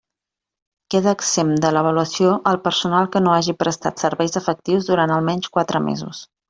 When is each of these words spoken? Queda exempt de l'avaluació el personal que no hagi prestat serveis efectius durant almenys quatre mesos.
Queda 0.95 1.13
exempt 1.17 1.59
de 1.65 1.71
l'avaluació 1.75 2.33
el 2.53 2.59
personal 2.65 3.11
que 3.17 3.23
no 3.27 3.37
hagi 3.37 3.57
prestat 3.63 4.05
serveis 4.07 4.43
efectius 4.45 4.93
durant 4.93 5.19
almenys 5.21 5.57
quatre 5.59 5.89
mesos. 5.91 6.31